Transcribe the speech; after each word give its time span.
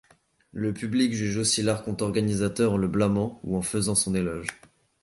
Le 0.51 0.73
public 0.73 1.13
juge 1.13 1.37
aussi 1.37 1.61
l'archonte 1.61 2.01
organisateur 2.01 2.71
en 2.73 2.77
le 2.77 2.87
blâmant 2.87 3.39
ou 3.43 3.55
en 3.55 3.61
faisant 3.61 3.93
son 3.93 4.15
éloge. 4.15 4.47